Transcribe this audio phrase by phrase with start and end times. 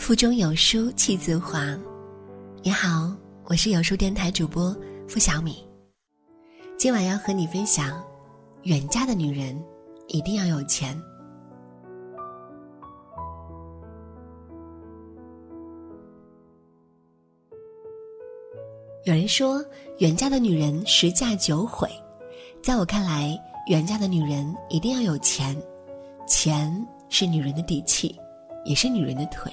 [0.00, 1.78] 腹中有书气自华。
[2.62, 4.74] 你好，我是有书电台主播
[5.06, 5.62] 付小米。
[6.78, 8.02] 今晚要和你分享，
[8.62, 9.62] 远嫁的女人
[10.08, 10.98] 一定要有钱。
[19.04, 19.62] 有人说，
[19.98, 21.86] 远嫁的女人十嫁九毁。
[22.62, 25.54] 在我看来，远嫁的女人一定要有钱，
[26.26, 26.74] 钱
[27.10, 28.18] 是女人的底气，
[28.64, 29.52] 也是女人的腿，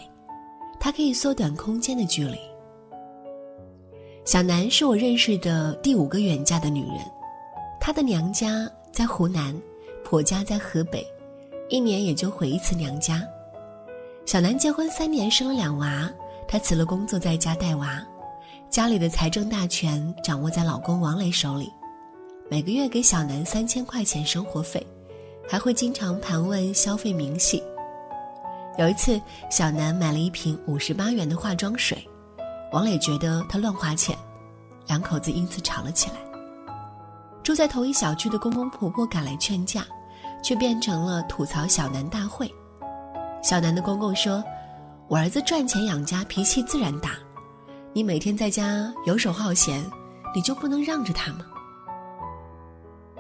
[0.88, 2.38] 它可以缩短空间的距离。
[4.24, 7.00] 小南是我认识的第五个远嫁的女人，
[7.78, 9.54] 她的娘家在湖南，
[10.06, 11.06] 婆家在河北，
[11.68, 13.22] 一年也就回一次娘家。
[14.26, 16.10] 小南结婚三年，生了两娃，
[16.48, 18.02] 她辞了工作，在家带娃。
[18.70, 21.70] 家里的财政大权掌握在老公王磊手里，
[22.50, 24.82] 每个月给小南三千块钱生活费，
[25.50, 27.62] 还会经常盘问消费明细。
[28.78, 32.08] 有一次，小南买了一瓶五十八元的化妆水，
[32.72, 34.16] 王磊觉得他乱花钱，
[34.86, 36.16] 两口子因此吵了起来。
[37.42, 39.84] 住在同一小区的公公婆婆赶来劝架，
[40.44, 42.54] 却变成了吐槽小南大会。
[43.42, 44.44] 小南的公公说
[45.10, 47.12] ：“我儿子赚钱养家，脾气自然大。”
[47.94, 49.84] 你每天在家游手好闲，
[50.36, 51.46] 你就不能让着他吗？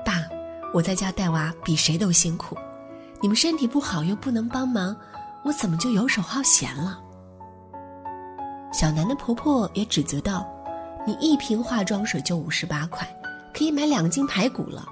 [0.06, 0.22] 爸，
[0.72, 2.56] 我在家带娃比谁都辛苦，
[3.22, 4.96] 你们身体不好又不能帮忙，
[5.44, 7.00] 我怎么就游手好闲了？
[8.72, 10.46] 小南的婆婆也指责道
[11.08, 13.08] ：“你一瓶化妆水就五十八块，
[13.54, 14.86] 可以买两斤排骨了。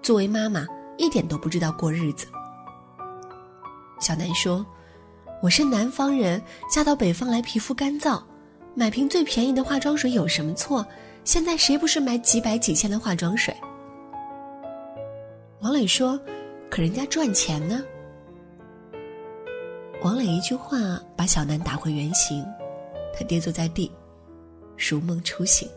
[0.00, 0.64] 作为妈妈，
[0.96, 2.26] 一点都不知道过日子。”
[4.00, 4.64] 小南说
[5.42, 6.40] ：“我是南方人，
[6.72, 8.22] 嫁到北方来皮肤干燥。”
[8.76, 10.86] 买瓶最便宜的化妆水有什么错？
[11.24, 13.52] 现在谁不是买几百几千的化妆水？
[15.60, 16.18] 王磊说
[16.70, 17.82] ：“可人家赚钱呢。”
[20.02, 20.78] 王磊一句话
[21.16, 22.46] 把小南打回原形，
[23.12, 23.90] 他跌坐在地，
[24.76, 25.68] 如梦初醒。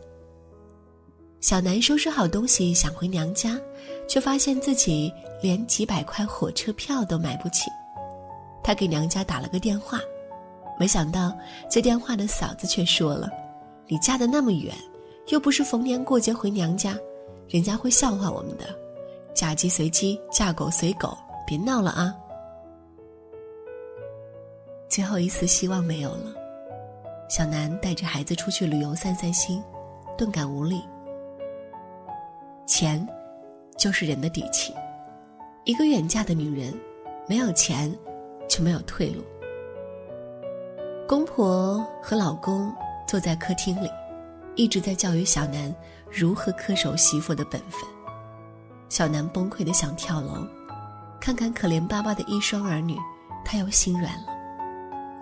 [1.39, 3.59] 小南收拾好东西想回娘家，
[4.07, 7.71] 却发现自己连几百块火车票都买不起。
[8.63, 9.99] 他给娘家打了个电话。
[10.79, 11.35] 没想到
[11.67, 13.27] 接电话的嫂子却说了
[13.87, 14.73] ：“你嫁的那么远，
[15.29, 16.95] 又不是逢年过节回娘家，
[17.47, 18.65] 人家会笑话我们的。
[19.33, 22.15] 嫁鸡随鸡，嫁狗随狗，别闹了啊！”
[24.91, 26.33] 最后一丝希望没有了，
[27.29, 29.63] 小南带着孩子出去旅游散散心，
[30.17, 30.83] 顿感无力。
[32.67, 33.07] 钱，
[33.77, 34.73] 就是人的底气。
[35.63, 36.77] 一个远嫁的女人，
[37.25, 37.97] 没有钱，
[38.49, 39.23] 就没有退路。
[41.07, 42.69] 公婆和老公
[43.07, 43.89] 坐在客厅里，
[44.57, 45.73] 一直在教育小南
[46.11, 47.79] 如何恪守媳妇的本分。
[48.89, 50.45] 小南崩溃的想跳楼，
[51.17, 52.97] 看看可怜巴巴的一双儿女，
[53.45, 54.30] 他又心软了。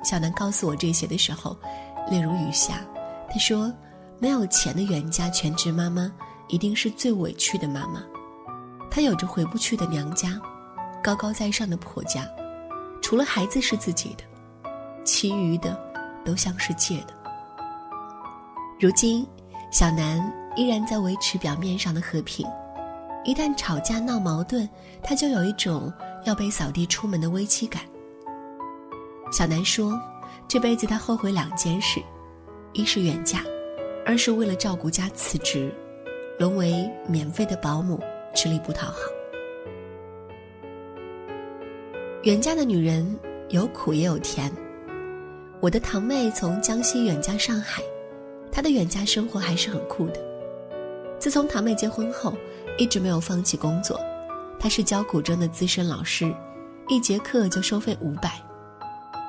[0.04, 1.58] 小南告诉我这些的时候，
[2.10, 2.82] 泪如雨下。
[3.30, 3.72] 他说
[4.20, 6.12] ：“没有钱的袁家全职妈妈，
[6.48, 8.04] 一定是最委屈的妈妈。
[8.90, 10.40] 她有着回不去的娘家，
[11.04, 12.28] 高高在上的婆家，
[13.02, 14.24] 除了孩子是自己的。”
[15.06, 15.80] 其余的，
[16.24, 17.14] 都像是借的。
[18.80, 19.26] 如今，
[19.72, 20.20] 小南
[20.56, 22.48] 依然在维持表面上的和平，
[23.24, 24.68] 一旦吵架闹矛盾，
[25.04, 25.92] 他就有一种
[26.26, 27.84] 要被扫地出门的危机感。
[29.32, 30.00] 小南说
[30.48, 32.02] ：“这辈子他后悔两件事，
[32.74, 33.44] 一是远嫁，
[34.06, 35.72] 二是为了照顾家辞职，
[36.40, 38.00] 沦为免费的保姆，
[38.36, 38.98] 吃力不讨好。”
[42.24, 43.18] 远嫁的女人
[43.50, 44.52] 有苦也有甜。
[45.62, 47.82] 我的堂妹从江西远嫁上海，
[48.52, 50.20] 她的远嫁生活还是很酷的。
[51.20, 52.34] 自从堂妹结婚后，
[52.78, 54.00] 一直没有放弃工作。
[54.60, 56.34] 她是教古筝的资深老师，
[56.88, 58.42] 一节课就收费五百。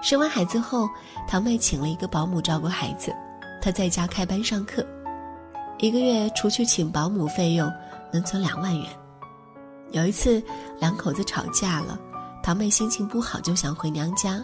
[0.01, 0.89] 生完孩子后，
[1.29, 3.15] 堂妹请了一个保姆照顾孩子，
[3.61, 4.85] 她在家开班上课，
[5.79, 7.71] 一个月除去请保姆费用，
[8.13, 8.89] 能存两万元。
[9.93, 10.43] 有一次，
[10.79, 11.99] 两口子吵架了，
[12.43, 14.43] 堂妹心情不好，就想回娘家。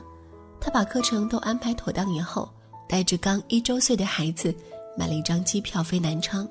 [0.61, 2.50] 他把课程都安排妥当以后，
[2.88, 4.55] 带着刚一周岁的孩子，
[4.97, 6.47] 买了一张机票飞南昌。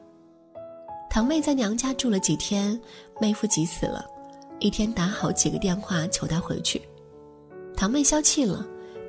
[1.10, 2.80] 堂妹在娘家住了几天，
[3.19, 4.04] 妹夫急死了，
[4.60, 6.81] 一天打好几个电话求她回去。
[7.75, 8.66] 堂妹消气了，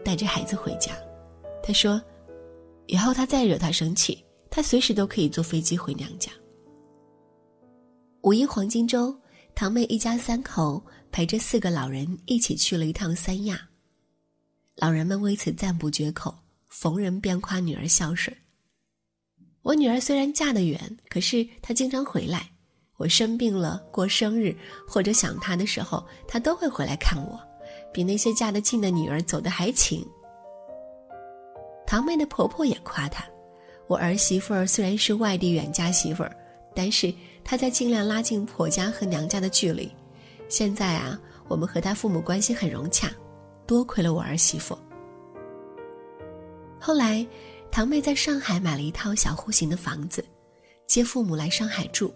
[0.07, 0.93] 带着孩子回家。
[1.61, 2.01] 她说
[2.87, 6.31] ：“以后他再惹她生气，她随时都可以坐飞机回娘家。”
[8.23, 9.13] 五一黄金周，
[9.53, 10.81] 堂妹一家三口
[11.11, 13.69] 陪着四个老人一起去了一趟三亚。
[14.77, 16.33] 老人们为此赞不绝口，
[16.69, 18.37] 逢人便夸女儿孝顺。
[19.63, 22.49] 我女儿虽然嫁得远，可是她经常回来。
[22.97, 24.57] 我生病了、过生日
[24.87, 27.41] 或者想她的时候，她都会回来看我，
[27.97, 30.07] 比那些嫁得近的女儿走得还勤。
[31.87, 33.25] 堂妹的婆婆也夸她
[33.89, 36.37] ：“我儿媳妇儿虽然是外地远嫁媳妇儿，
[36.75, 37.11] 但是
[37.43, 39.91] 她在尽量拉近婆家和娘家的距离。
[40.47, 43.11] 现在啊，我们和她父母关系很融洽，
[43.67, 44.77] 多亏了我儿媳妇。”
[46.79, 47.27] 后来，
[47.71, 50.23] 堂妹在上海买了一套小户型的房子，
[50.87, 52.13] 接父母来上海住，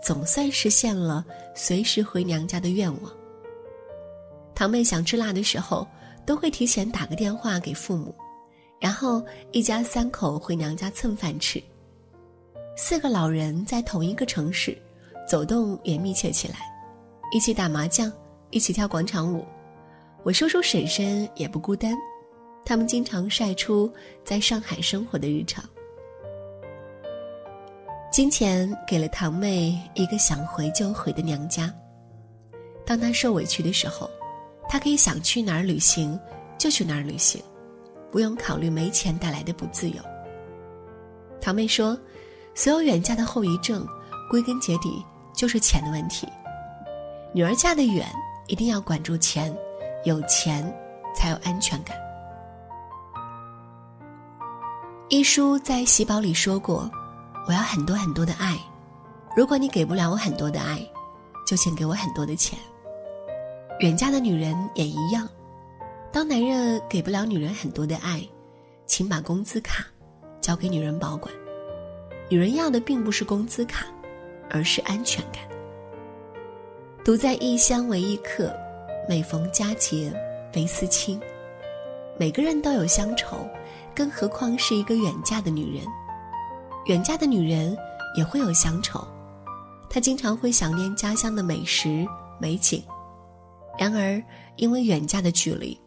[0.00, 1.24] 总算实现了
[1.56, 3.12] 随时回娘家的愿望。
[4.58, 5.86] 堂妹想吃辣的时候，
[6.26, 8.12] 都会提前打个电话给父母，
[8.80, 11.62] 然后一家三口回娘家蹭饭吃。
[12.76, 14.76] 四个老人在同一个城市，
[15.28, 16.56] 走动也密切起来，
[17.30, 18.12] 一起打麻将，
[18.50, 19.44] 一起跳广场舞。
[20.24, 21.94] 我叔叔婶婶也不孤单。
[22.64, 23.88] 他们经常晒出
[24.24, 25.64] 在上海生活的日常。
[28.10, 31.72] 金钱给了堂妹一个想回就回的娘家。
[32.84, 34.10] 当她受委屈的时候，
[34.68, 36.18] 她可以想去哪儿旅行
[36.58, 37.42] 就去哪儿旅行，
[38.12, 39.96] 不用考虑没钱带来的不自由。
[41.40, 41.98] 堂妹说
[42.54, 43.86] ：“所有远嫁的后遗症，
[44.28, 46.28] 归根结底就是钱的问题。
[47.32, 48.06] 女儿嫁得远，
[48.46, 49.56] 一定要管住钱，
[50.04, 50.62] 有钱
[51.14, 51.96] 才有安全感。”
[55.08, 56.90] 一书在喜宝里说过
[57.48, 58.58] ：“我要很多很多的爱，
[59.34, 60.78] 如果你给不了我很多的爱，
[61.46, 62.58] 就请给我很多的钱。”
[63.80, 65.28] 远嫁的女人也一样，
[66.10, 68.20] 当男人给不了女人很多的爱，
[68.86, 69.86] 请把工资卡
[70.40, 71.32] 交给女人保管。
[72.28, 73.86] 女人要的并不是工资卡，
[74.50, 75.42] 而是安全感。
[77.04, 78.52] 独在异乡为异客，
[79.08, 80.12] 每逢佳节
[80.52, 81.20] 倍思亲。
[82.18, 83.48] 每个人都有乡愁。
[83.94, 85.84] 更何况是一个远嫁的女人，
[86.86, 87.76] 远嫁的女人
[88.16, 89.04] 也会有乡愁，
[89.90, 92.06] 她经常会想念家乡的美食
[92.38, 92.80] 美景。
[93.78, 94.20] 然而，
[94.56, 95.80] 因为远嫁的距离，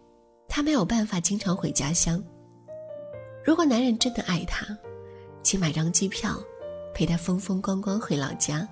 [0.47, 2.23] 她没有办法经常回家乡。
[3.43, 4.65] 如果男人真的爱她，
[5.43, 6.41] 请买张机票，
[6.93, 8.67] 陪她风风光光回老家，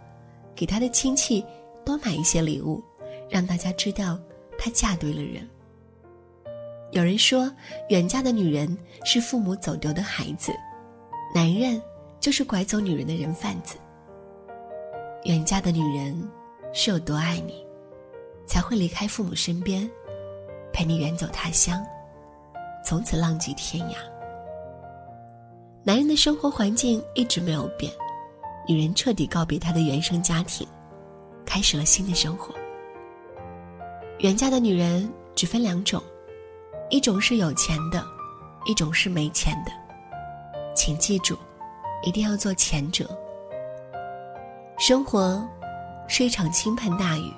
[0.55, 1.43] 给她的亲戚
[1.83, 2.81] 多买一些礼物，
[3.29, 4.17] 让大家知道
[4.57, 5.47] 她嫁对了人。
[6.91, 7.51] 有人说，
[7.89, 10.51] 远嫁的女人是父母走丢的孩子，
[11.35, 11.79] 男人
[12.19, 13.75] 就是拐走女人的人贩子。
[15.25, 16.17] 远嫁的女人
[16.73, 17.65] 是有多爱你，
[18.49, 19.87] 才会离开父母身边，
[20.73, 21.85] 陪你远走他乡，
[22.83, 23.95] 从此浪迹天涯。
[25.83, 27.93] 男人的生活环境一直没有变，
[28.67, 30.67] 女人彻底告别她的原生家庭，
[31.45, 32.53] 开始了新的生活。
[34.17, 36.01] 远嫁的女人只分两种。
[36.89, 38.03] 一种是有钱的，
[38.65, 39.71] 一种是没钱的，
[40.75, 41.37] 请记住，
[42.01, 43.07] 一定要做前者。
[44.79, 45.47] 生活
[46.07, 47.31] 是一场倾盆大雨，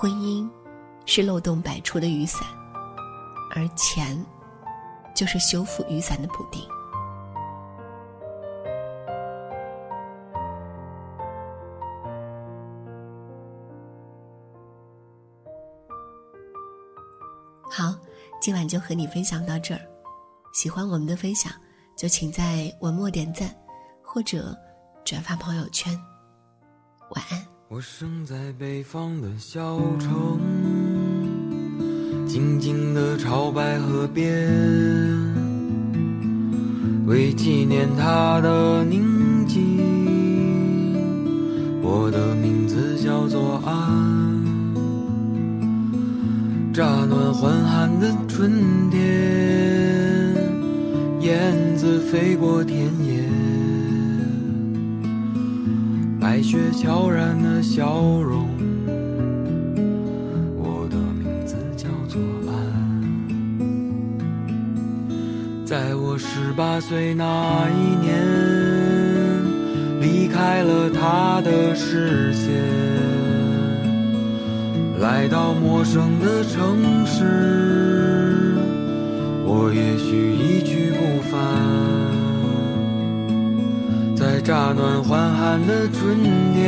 [0.00, 0.48] 婚姻
[1.06, 2.46] 是漏洞百出的雨伞，
[3.50, 4.24] 而钱
[5.12, 6.62] 就是修复雨伞的补丁。
[17.68, 17.92] 好。
[18.40, 19.80] 今晚就和你分享到这儿，
[20.54, 21.52] 喜欢我们的分享，
[21.96, 23.52] 就请在文末点赞，
[24.00, 24.56] 或者
[25.04, 25.92] 转发朋友圈。
[27.10, 27.47] 晚安。
[27.70, 30.40] 我生在北方的小城，
[32.26, 34.24] 静静的朝白河边，
[37.04, 39.60] 为纪念他的宁静，
[41.82, 44.42] 我的名字叫做安。
[46.72, 48.50] 乍暖还寒的春
[48.90, 48.98] 天，
[51.20, 53.28] 燕子飞过田野，
[56.38, 58.48] 白雪悄然的笑容。
[60.54, 62.54] 我的名字叫做安。
[65.66, 68.14] 在我十八岁那一年，
[70.00, 72.54] 离开了他的视线。
[75.00, 78.54] 来到陌生的城市，
[79.44, 81.77] 我也许一去不返。
[84.48, 86.16] 乍暖还寒的春
[86.54, 86.64] 天，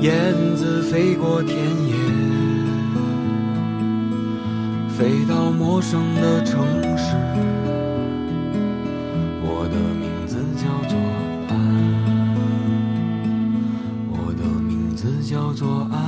[0.00, 1.94] 燕子飞过田野，
[4.88, 6.58] 飞到陌生的城
[6.98, 7.14] 市。
[9.40, 10.98] 我的名字叫做
[11.48, 11.54] 安，
[14.10, 16.02] 我的名字叫做安。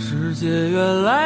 [0.00, 1.17] 世界原来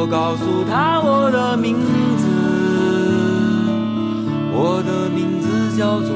[0.00, 1.74] 我告诉他我的名
[2.16, 2.24] 字，
[4.52, 6.14] 我的名字叫做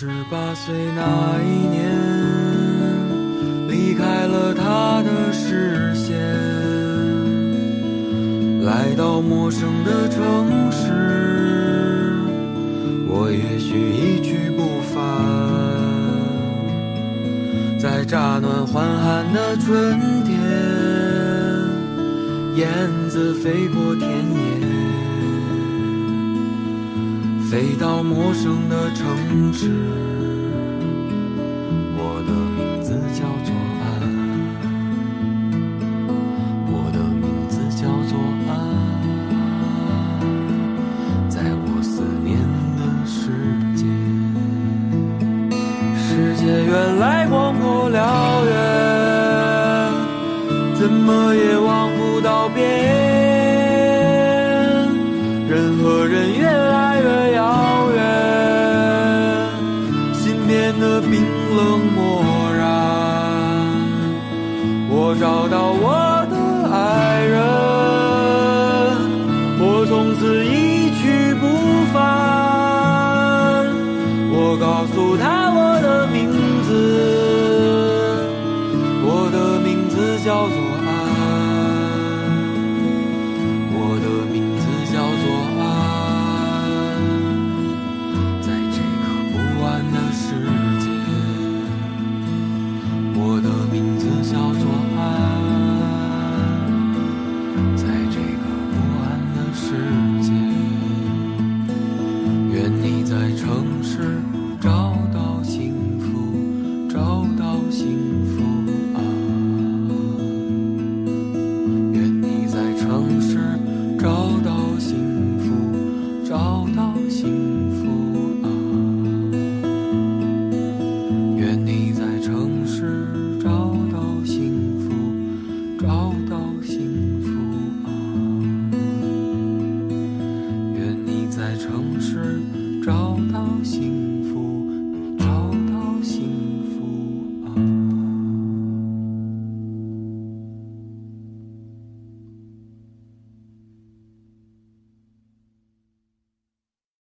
[0.00, 1.90] 十八岁那一年，
[3.66, 6.16] 离开了他的视线，
[8.64, 12.14] 来到陌生的城市，
[13.08, 15.02] 我也许一去不返。
[17.76, 20.38] 在乍暖还寒的春天，
[22.54, 24.57] 燕子飞过田野。
[27.50, 29.06] 飞到陌生的城
[29.54, 29.70] 市，
[31.96, 33.88] 我的名字叫做安，
[36.66, 38.52] 我的名字叫做安，
[41.30, 42.38] 在我思念
[42.76, 43.32] 的世
[43.74, 43.86] 界，
[45.96, 48.52] 世界原来广阔辽远，
[50.74, 53.27] 怎么也望不到边。
[65.18, 66.36] 找到我的
[66.72, 67.40] 爱人，
[69.58, 71.46] 我从此一去不
[71.92, 71.98] 返。
[74.30, 75.37] 我告诉他。